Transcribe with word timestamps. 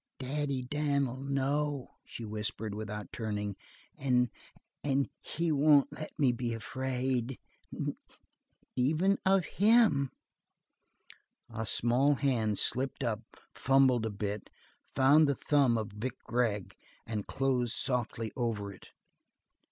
"Daddy 0.17 0.63
Dan'll 0.63 1.17
know," 1.21 1.91
she 2.07 2.25
whispered 2.25 2.73
without 2.73 3.11
turning. 3.11 3.55
"And 3.95 4.31
and 4.83 5.11
he 5.19 5.51
won't 5.51 5.91
let 5.91 6.09
me 6.17 6.31
be 6.31 6.55
afraid 6.55 7.37
even 8.75 9.19
of 9.27 9.45
him!" 9.45 10.09
A 11.53 11.67
small 11.67 12.15
hand 12.15 12.57
slipped 12.57 13.03
up, 13.03 13.21
fumbled 13.53 14.07
a 14.07 14.09
bit, 14.09 14.49
found 14.87 15.27
the 15.29 15.35
thumb 15.35 15.77
of 15.77 15.91
Vic 15.91 16.17
Gregg, 16.23 16.75
and 17.05 17.27
closed 17.27 17.73
softly 17.75 18.31
over 18.35 18.73
it. 18.73 18.87